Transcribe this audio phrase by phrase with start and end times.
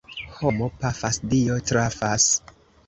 [0.37, 2.29] Homo pafas, Dio trafas.